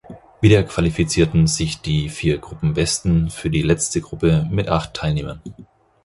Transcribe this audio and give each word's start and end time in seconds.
Wieder 0.41 0.63
qualifizierten 0.63 1.45
sich 1.45 1.79
die 1.81 2.09
vier 2.09 2.39
Gruppenbesten 2.39 3.29
für 3.29 3.51
die 3.51 3.61
letzte 3.61 4.01
Gruppe 4.01 4.47
mit 4.49 4.67
acht 4.67 4.95
Teilnehmern. 4.95 5.43